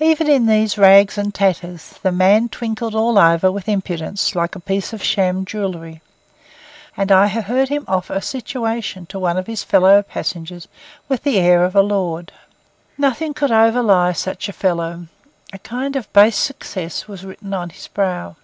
[0.00, 4.58] Even in these rags and tatters, the man twinkled all over with impudence like a
[4.58, 6.02] piece of sham jewellery;
[6.96, 10.66] and I have heard him offer a situation to one of his fellow passengers
[11.08, 12.32] with the air of a lord.
[12.98, 15.06] Nothing could overlie such a fellow;
[15.52, 18.34] a kind of base success was written on his brow.